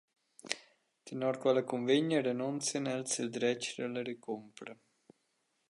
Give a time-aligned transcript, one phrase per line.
[1.09, 4.73] Tenor quella cunvegna renunzian els sil dretg da recumpra.